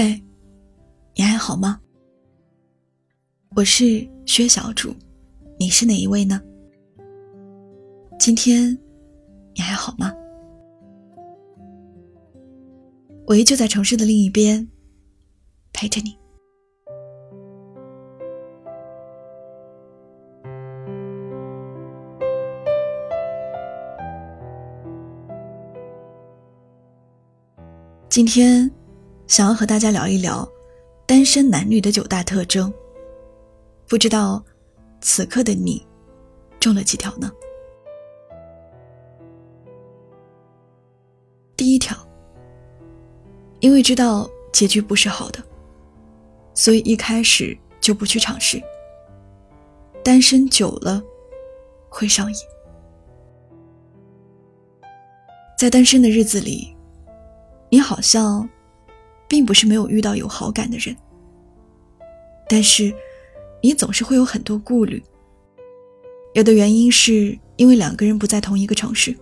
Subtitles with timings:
[0.00, 0.22] 嗨，
[1.16, 1.80] 你还好吗？
[3.56, 4.94] 我是薛小主，
[5.58, 6.40] 你是哪一位呢？
[8.16, 8.78] 今天
[9.56, 10.14] 你还好吗？
[13.26, 14.68] 我依旧在城市的另一边
[15.72, 16.16] 陪着你。
[28.08, 28.70] 今天。
[29.28, 30.48] 想要和大家聊一聊
[31.06, 32.72] 单身男女的九大特征。
[33.86, 34.42] 不知道
[35.00, 35.86] 此刻的你
[36.58, 37.30] 中了几条呢？
[41.56, 41.96] 第一条，
[43.60, 45.42] 因为知道结局不是好的，
[46.54, 48.60] 所以一开始就不去尝试。
[50.02, 51.02] 单身久了
[51.90, 52.38] 会上瘾，
[55.58, 56.74] 在单身的日子里，
[57.68, 58.48] 你好像。
[59.28, 60.96] 并不是没有遇到有好感的人，
[62.48, 62.92] 但是
[63.62, 65.02] 你总是会有很多顾虑。
[66.34, 69.16] 有的原因是因为两个人不在同一个城市，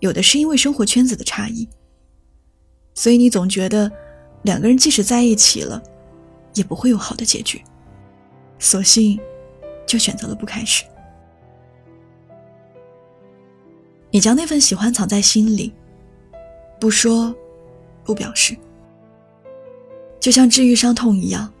[0.00, 1.68] 有的是因为生活圈子的差异，
[2.94, 3.90] 所以你总觉得
[4.42, 5.82] 两个人即使在一起了，
[6.54, 7.62] 也不会有好的结局，
[8.58, 9.18] 索性
[9.86, 10.84] 就选择了不开始。
[14.10, 15.72] 你将那份喜欢藏在心里，
[16.80, 17.34] 不说，
[18.04, 18.56] 不表示。
[20.20, 21.52] 就像治愈伤痛一样，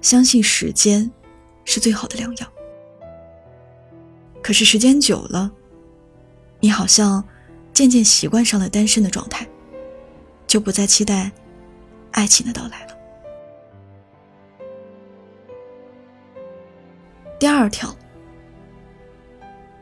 [0.00, 1.10] 相信时间
[1.64, 2.46] 是最好的良药。
[4.42, 5.50] 可是时间久了，
[6.60, 7.22] 你好像
[7.72, 9.46] 渐渐习惯上了单身的状态，
[10.46, 11.30] 就不再期待
[12.10, 12.96] 爱情的到来了。
[17.38, 17.94] 第二条，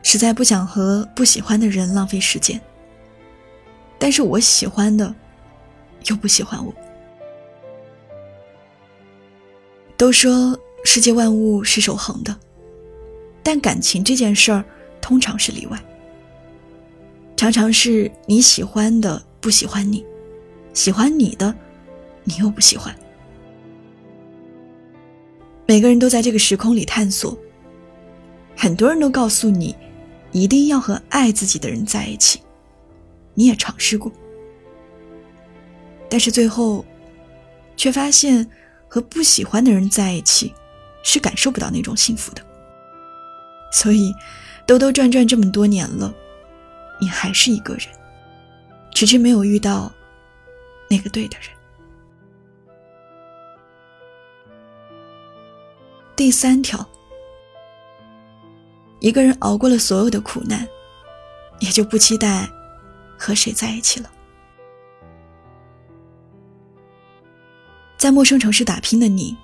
[0.03, 2.59] 实在不想和不喜欢的人浪费时间，
[3.97, 5.15] 但是我喜欢的
[6.05, 6.73] 又不喜欢我。
[10.01, 12.35] 都说世界万物是守恒的，
[13.43, 14.65] 但感情这件事儿
[14.99, 15.79] 通常是例外。
[17.37, 20.03] 常常是你喜欢的不喜欢你，
[20.73, 21.53] 喜欢你的
[22.23, 22.95] 你又不喜欢。
[25.67, 27.37] 每个人都在这个时空里探索，
[28.57, 29.75] 很多人都告诉你
[30.31, 32.39] 一定要和爱自己的人在一起，
[33.35, 34.11] 你也尝试过，
[36.09, 36.83] 但是最后
[37.77, 38.49] 却发现。
[38.93, 40.53] 和不喜欢的人在一起，
[41.01, 42.45] 是感受不到那种幸福的。
[43.71, 44.13] 所以，
[44.67, 46.13] 兜兜转转这么多年了，
[46.99, 47.83] 你还是一个人，
[48.93, 49.89] 迟迟没有遇到
[50.89, 51.49] 那个对的人。
[56.17, 56.85] 第三条，
[58.99, 60.67] 一个人熬过了所有的苦难，
[61.59, 62.45] 也就不期待
[63.17, 64.11] 和谁在一起了。
[68.01, 69.37] 在陌生城市打拼的你，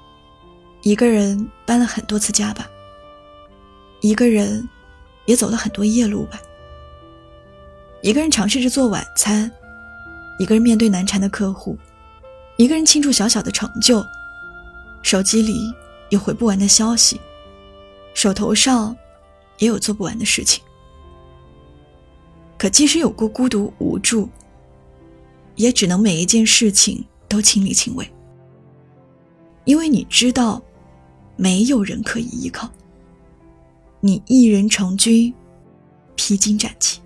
[0.81, 2.67] 一个人搬了很多次家吧，
[4.01, 4.67] 一个人
[5.27, 6.41] 也走了很多夜路吧，
[8.01, 9.51] 一个人尝试着做晚餐，
[10.39, 11.77] 一个人面对难缠的客户，
[12.55, 14.03] 一个人庆祝小小的成就，
[15.03, 15.71] 手机里
[16.09, 17.21] 有回不完的消息，
[18.15, 18.97] 手头上
[19.59, 20.63] 也有做不完的事情。
[22.57, 24.27] 可即使有过孤独无助，
[25.57, 28.11] 也只能每一件事情都亲力亲为。
[29.67, 30.61] 因为你知道，
[31.35, 32.71] 没有人可以依靠。
[33.99, 35.33] 你一人成军，
[36.15, 37.01] 披荆斩棘。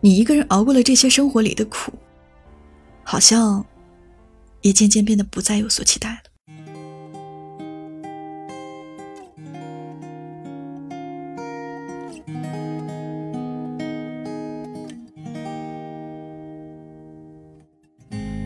[0.00, 1.90] 你一个人熬过了这些生活里的苦，
[3.02, 3.64] 好像
[4.60, 6.20] 也渐渐变得不再有所期待了。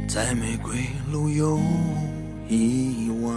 [0.07, 1.59] 在玫瑰路有。
[2.53, 3.33] 一万，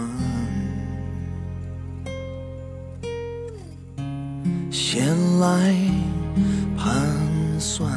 [4.72, 5.06] 先
[5.38, 5.72] 来
[6.76, 7.06] 盘
[7.60, 7.88] 算，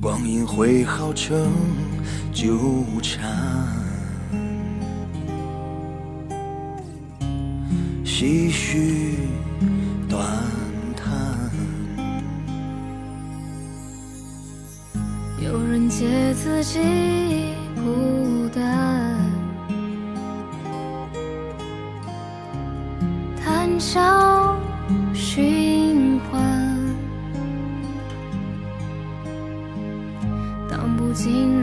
[0.00, 1.50] 光阴会好成
[2.32, 2.56] 纠
[3.02, 3.28] 缠，
[8.04, 9.16] 唏嘘
[10.08, 10.41] 短
[15.92, 19.18] 有人借自己孤单，
[23.36, 24.56] 谈笑
[25.12, 26.78] 寻欢，
[30.70, 31.61] 当不经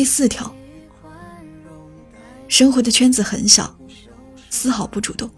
[0.00, 0.50] 第四条，
[2.48, 3.78] 生活的圈子很小，
[4.48, 5.28] 丝毫不主动，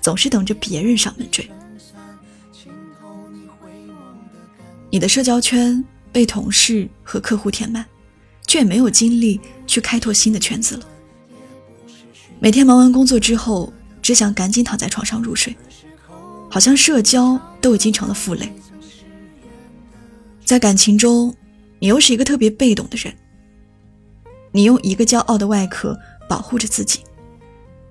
[0.00, 1.48] 总是等着别人上门追。
[4.90, 7.86] 你的社交圈被同事和客户填满，
[8.48, 10.84] 却也没有精力去开拓新的圈子了。
[12.40, 13.72] 每天忙完工作之后，
[14.02, 15.56] 只想赶紧躺在床上入睡，
[16.50, 18.52] 好像社交都已经成了负累。
[20.44, 21.32] 在感情中，
[21.78, 23.14] 你又是一个特别被动的人。
[24.58, 25.96] 你用一个骄傲的外壳
[26.28, 27.04] 保护着自己，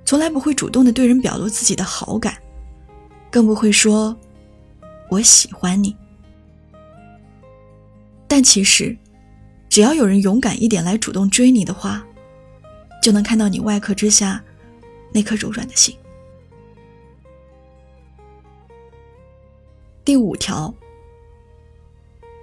[0.03, 2.37] 从来不会主动的对人表露自己的好感，
[3.31, 4.13] 更不会说
[5.09, 5.95] “我喜欢你”。
[8.27, 8.97] 但其实，
[9.69, 12.05] 只要有人勇敢一点来主动追你的话，
[13.01, 14.43] 就能看到你外壳之下
[15.13, 15.95] 那颗柔软的心。
[20.03, 20.75] 第五条，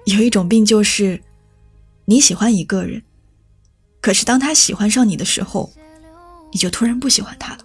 [0.06, 1.20] 有一种病就是，
[2.06, 3.02] 你喜欢一个人，
[4.04, 5.72] 可是当他喜欢上你的时候，
[6.52, 7.64] 你就突然不喜欢他了。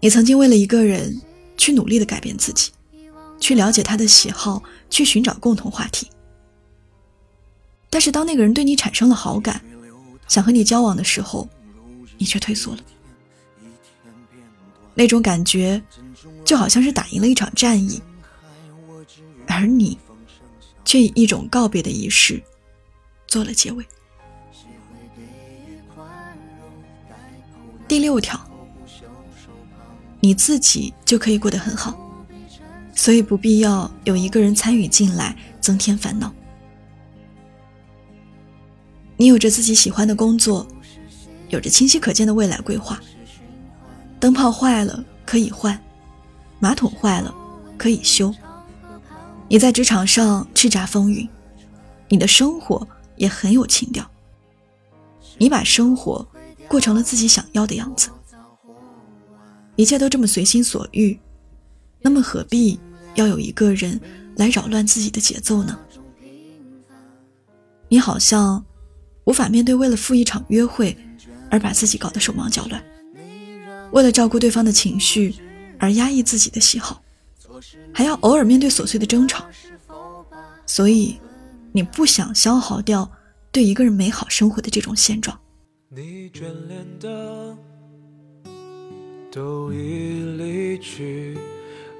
[0.00, 1.16] 你曾经为了一个人
[1.56, 2.72] 去努力的改变自己。
[3.38, 4.60] 去了解他的喜好，
[4.90, 6.10] 去寻找共同话题。
[7.88, 9.62] 但是当那个人对你产生了好感，
[10.26, 11.48] 想和你交往的时候，
[12.18, 12.80] 你却退缩了。
[14.92, 15.80] 那种感觉，
[16.44, 18.02] 就好像是打赢了一场战役，
[19.46, 19.96] 而你，
[20.84, 22.42] 却以一种告别的仪式，
[23.30, 23.86] 做了结尾。
[27.88, 28.38] 第六条，
[30.20, 31.98] 你自己就可以过得很好。
[32.94, 36.30] 所以不必要有一个人参与进来，增添烦恼。
[39.16, 40.66] 你有着自己喜欢的工作，
[41.48, 43.00] 有着清晰可见的未来规划。
[44.18, 45.82] 灯泡坏了可以换，
[46.58, 47.34] 马桶坏了
[47.78, 48.34] 可以修。
[49.48, 51.26] 你在职场上叱咤风云，
[52.08, 52.86] 你的生活
[53.20, 54.10] 也很有情调。
[55.36, 56.26] 你把生活
[56.66, 58.08] 过成了自己想要的样子，
[59.76, 61.18] 一切都这么随心所欲，
[62.00, 62.80] 那么何必？
[63.16, 64.00] 要有一个人
[64.36, 65.76] 来扰乱自己的节奏呢？
[67.88, 68.64] 你好像
[69.24, 70.96] 无法面对为了赴一场约会
[71.50, 72.82] 而把自己搞得手忙脚乱，
[73.90, 75.34] 为了照顾对方的情绪
[75.76, 77.02] 而压抑自己的喜好，
[77.92, 79.44] 还要偶尔面对琐碎的争吵。
[80.64, 81.20] 所以，
[81.72, 83.10] 你不想消耗掉
[83.52, 85.38] 对一个人美好生活的这种现状。
[85.88, 87.56] 你眷恋的
[89.30, 91.38] 都已离去。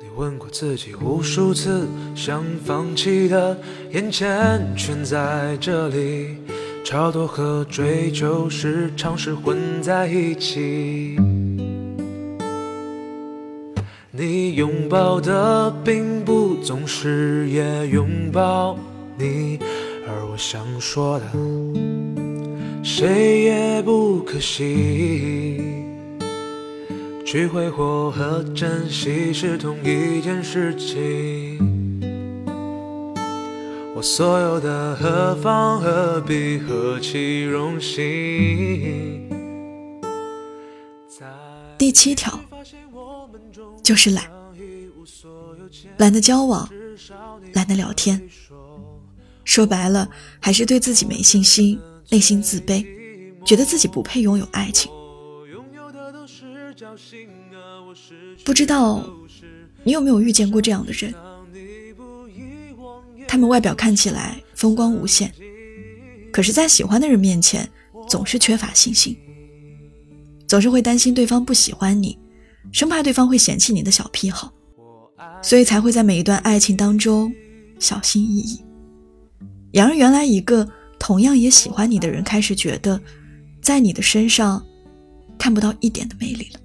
[0.02, 3.56] 你问过自己无数次，想放弃的，
[3.92, 6.38] 眼前全在这里。
[6.82, 11.16] 超脱和追求时常是混在一起。
[14.10, 18.76] 你拥抱的并不总是也拥抱
[19.20, 19.58] 你，
[20.08, 21.26] 而我想说的，
[22.82, 25.60] 谁也不可惜。
[27.26, 31.58] 去挥霍和珍惜是同一件事情。
[33.94, 39.28] 我所有的何方何必何其荣幸。
[41.76, 42.40] 第七条
[43.82, 44.24] 就是懒，
[45.98, 46.68] 懒得交往，
[47.52, 48.20] 懒得聊天。
[49.44, 50.08] 说白了，
[50.40, 51.78] 还是对自己没信心，
[52.08, 52.86] 内心自卑，
[53.44, 54.90] 觉得自己不配拥有爱情。
[58.44, 59.04] 不知道
[59.82, 61.12] 你有没有遇见过这样的人？
[63.28, 65.32] 他们外表看起来风光无限，
[66.32, 67.68] 可是，在喜欢的人面前
[68.08, 69.16] 总是缺乏信心，
[70.48, 72.18] 总是会担心对方不喜欢你，
[72.72, 74.52] 生怕对方会嫌弃你的小癖好，
[75.42, 77.32] 所以才会在每一段爱情当中
[77.78, 78.64] 小心翼翼。
[79.72, 83.00] 然而，原来一个同样也喜欢你的人开始觉得，
[83.62, 84.64] 在你的身上
[85.38, 86.60] 看不到一点的魅力了。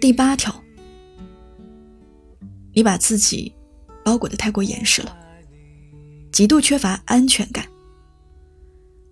[0.00, 0.54] 第八条，
[2.72, 3.52] 你把自己
[4.04, 5.16] 包裹的太过严实了，
[6.30, 7.66] 极度缺乏安全感。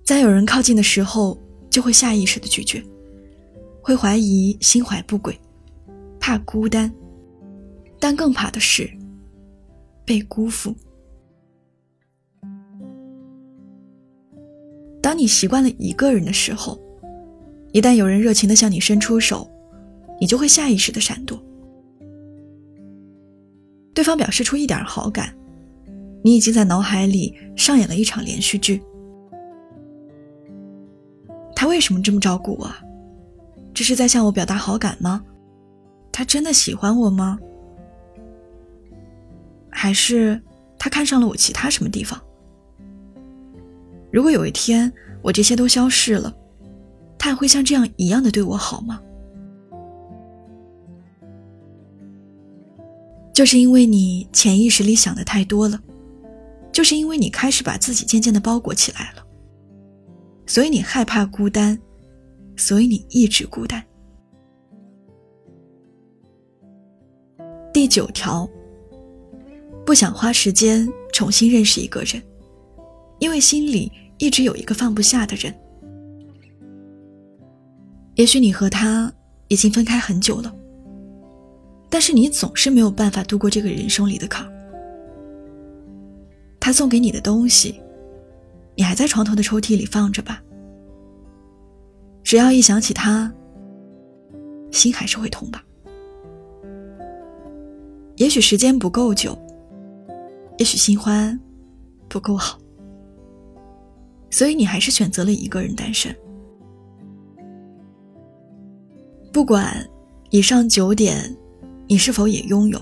[0.04, 1.38] 在有人靠近的时候，
[1.70, 2.82] 就会下意识的拒绝，
[3.82, 5.38] 会怀疑心怀不轨，
[6.20, 6.92] 怕孤单，
[7.98, 8.88] 但更怕的是
[10.04, 10.74] 被辜负。
[15.02, 16.80] 当你习惯了一个人的时候，
[17.72, 19.50] 一旦有人热情的向你伸出手。
[20.20, 21.36] 你就会下意识的闪躲，
[23.92, 25.36] 对方表示出一点好感，
[26.22, 28.80] 你已经在脑海里上演了一场连续剧。
[31.54, 32.70] 他为什么这么照顾我？
[33.74, 35.20] 这是在向我表达好感吗？
[36.12, 37.36] 他真的喜欢我吗？
[39.84, 40.40] 还是
[40.78, 42.18] 他看上了我其他什么地方。
[44.10, 46.34] 如果有一天我这些都消失了，
[47.18, 48.98] 他还会像这样一样的对我好吗？
[53.34, 55.78] 就是因为你潜意识里想的太多了，
[56.72, 59.26] 就是因为你开始把自己渐渐的包裹起来了，
[60.46, 61.78] 所以你害怕孤单，
[62.56, 63.84] 所以你一直孤单。
[67.70, 68.48] 第九条，
[69.84, 72.22] 不想花时间重新认识一个人，
[73.18, 75.54] 因为心里一直有一个放不下的人。
[78.14, 79.12] 也许你和他
[79.48, 80.54] 已经分开很久了。
[81.90, 84.44] 但是你总是没有办法度过这个人生里的坎。
[86.58, 87.80] 他送给你的东西，
[88.74, 90.42] 你还在床头的抽屉里放着吧？
[92.24, 93.32] 只要一想起他，
[94.72, 95.62] 心还是会痛吧？
[98.16, 99.38] 也许时间不够久，
[100.58, 101.38] 也许新欢
[102.08, 102.58] 不够好，
[104.30, 106.14] 所以你还是选择了一个人单身。
[109.32, 109.88] 不管
[110.30, 111.34] 以上九点。
[111.86, 112.80] 你是否也拥有？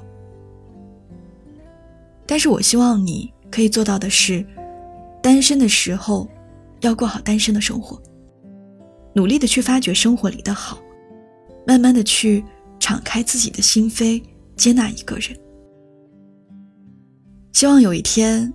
[2.24, 4.46] 但是我希望你可以做到的是，
[5.20, 6.28] 单身的时候
[6.82, 8.00] 要过好单身的生活，
[9.12, 10.78] 努力的去发掘生活里的好，
[11.66, 12.44] 慢慢的去
[12.78, 14.22] 敞开自己的心扉，
[14.54, 15.36] 接纳一个人。
[17.52, 18.52] 希望有一天，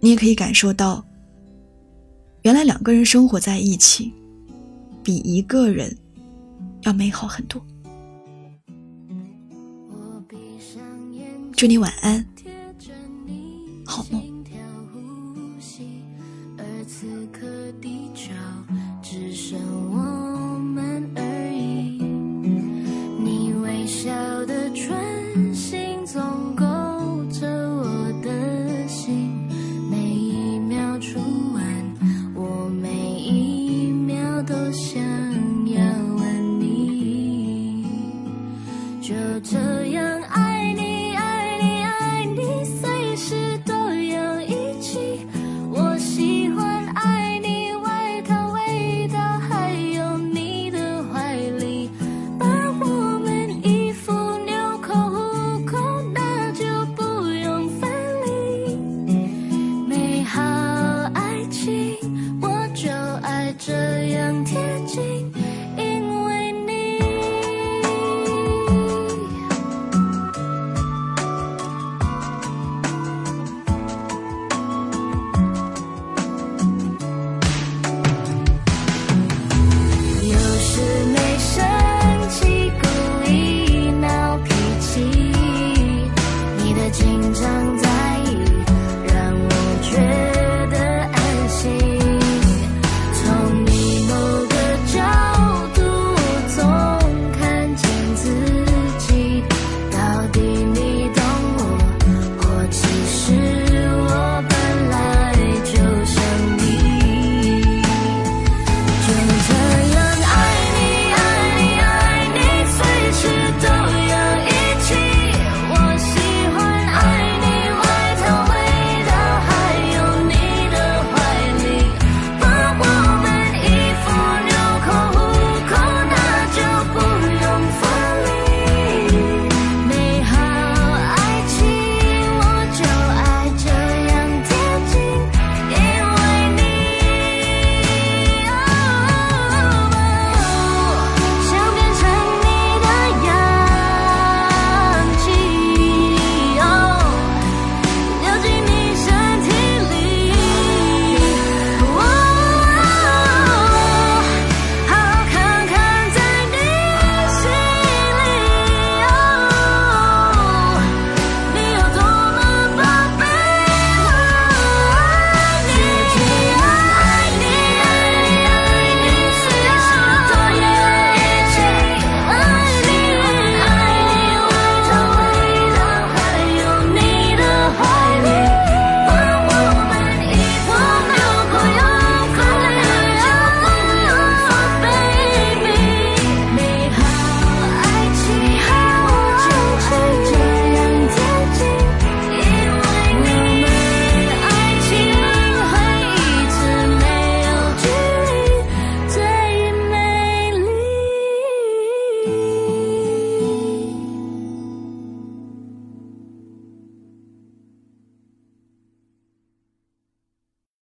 [0.00, 1.06] 你也可以感受到，
[2.42, 4.12] 原来两个人生活在一起，
[5.02, 5.96] 比一个人
[6.82, 7.64] 要美好很多。
[11.52, 12.26] 祝你晚安，
[13.86, 14.25] 好梦。